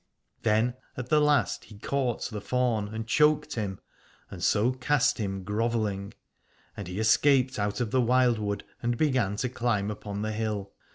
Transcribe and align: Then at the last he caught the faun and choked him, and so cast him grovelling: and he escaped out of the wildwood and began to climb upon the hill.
Then 0.41 0.73
at 0.97 1.09
the 1.09 1.21
last 1.21 1.65
he 1.65 1.77
caught 1.77 2.23
the 2.31 2.41
faun 2.41 2.87
and 2.87 3.05
choked 3.05 3.53
him, 3.53 3.79
and 4.31 4.43
so 4.43 4.71
cast 4.71 5.19
him 5.19 5.43
grovelling: 5.43 6.15
and 6.75 6.87
he 6.87 6.99
escaped 6.99 7.59
out 7.59 7.79
of 7.79 7.91
the 7.91 8.01
wildwood 8.01 8.63
and 8.81 8.97
began 8.97 9.35
to 9.35 9.47
climb 9.47 9.91
upon 9.91 10.23
the 10.23 10.31
hill. 10.31 10.71